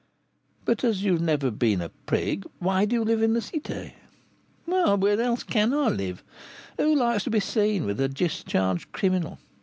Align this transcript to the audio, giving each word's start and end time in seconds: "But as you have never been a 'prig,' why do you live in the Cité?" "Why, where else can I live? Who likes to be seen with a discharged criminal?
"But 0.65 0.83
as 0.83 1.03
you 1.03 1.11
have 1.11 1.21
never 1.21 1.51
been 1.51 1.79
a 1.79 1.89
'prig,' 1.89 2.47
why 2.57 2.85
do 2.85 2.95
you 2.95 3.03
live 3.03 3.21
in 3.21 3.33
the 3.35 3.39
Cité?" 3.39 3.93
"Why, 4.65 4.95
where 4.95 5.21
else 5.21 5.43
can 5.43 5.75
I 5.75 5.89
live? 5.89 6.23
Who 6.77 6.95
likes 6.95 7.25
to 7.25 7.29
be 7.29 7.39
seen 7.39 7.85
with 7.85 8.01
a 8.01 8.09
discharged 8.09 8.91
criminal? 8.93 9.37